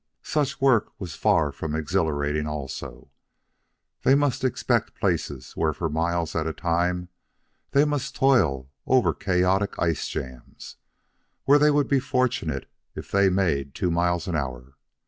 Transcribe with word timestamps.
Such 0.23 0.59
work 0.59 0.99
was 0.99 1.13
far 1.13 1.51
from 1.51 1.75
exhilarating 1.75 2.47
also, 2.47 3.11
they 4.01 4.15
must 4.15 4.43
expect 4.43 4.95
places 4.99 5.51
where 5.55 5.73
for 5.73 5.89
miles 5.89 6.35
at 6.35 6.47
a 6.47 6.53
time 6.53 7.09
they 7.69 7.85
must 7.85 8.15
toil 8.15 8.71
over 8.87 9.13
chaotic 9.13 9.75
ice 9.77 10.07
jams, 10.07 10.77
where 11.43 11.59
they 11.59 11.69
would 11.69 11.87
be 11.87 11.99
fortunate 11.99 12.67
if 12.95 13.11
they 13.11 13.29
made 13.29 13.75
two 13.75 13.91
miles 13.91 14.27
an 14.27 14.35
hour. 14.35 14.75